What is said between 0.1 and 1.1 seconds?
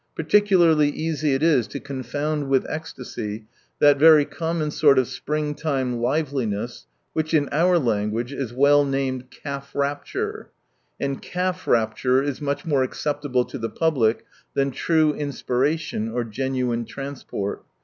Particularly